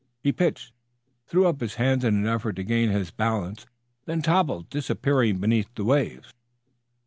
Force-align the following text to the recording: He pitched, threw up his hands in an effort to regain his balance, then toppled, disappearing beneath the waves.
He 0.23 0.31
pitched, 0.31 0.73
threw 1.27 1.45
up 1.45 1.61
his 1.61 1.75
hands 1.75 2.03
in 2.03 2.15
an 2.15 2.25
effort 2.25 2.53
to 2.53 2.63
regain 2.63 2.89
his 2.89 3.11
balance, 3.11 3.67
then 4.05 4.23
toppled, 4.23 4.67
disappearing 4.71 5.37
beneath 5.37 5.71
the 5.75 5.85
waves. 5.85 6.33